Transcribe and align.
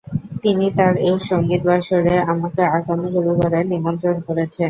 তিনি 0.43 0.65
তাঁর 0.77 0.93
এক 1.05 1.19
সঙ্গীতবাসরে 1.29 2.13
আমাকে 2.31 2.61
আগামী 2.77 3.07
রবিবারে 3.15 3.59
নিমন্ত্রণ 3.71 4.17
করেছেন। 4.27 4.59